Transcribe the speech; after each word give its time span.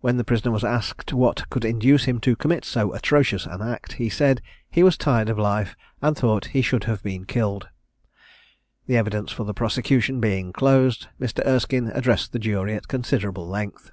When 0.00 0.16
the 0.16 0.24
prisoner 0.24 0.50
was 0.50 0.64
asked 0.64 1.12
what 1.12 1.48
could 1.48 1.64
induce 1.64 2.02
him 2.02 2.18
to 2.22 2.34
commit 2.34 2.64
so 2.64 2.92
atrocious 2.94 3.46
an 3.46 3.62
act, 3.62 3.92
he 3.92 4.08
said 4.08 4.42
he 4.68 4.82
was 4.82 4.96
tired 4.96 5.28
of 5.28 5.38
life, 5.38 5.76
and 6.02 6.16
thought 6.16 6.46
he 6.46 6.62
should 6.62 6.82
have 6.90 7.00
been 7.04 7.24
killed. 7.26 7.68
The 8.88 8.96
evidence 8.96 9.30
for 9.30 9.44
the 9.44 9.54
prosecution 9.54 10.20
being 10.20 10.52
closed, 10.52 11.06
Mr. 11.20 11.46
Erskine 11.46 11.92
addressed 11.94 12.32
the 12.32 12.40
jury 12.40 12.74
at 12.74 12.88
considerable 12.88 13.46
length. 13.46 13.92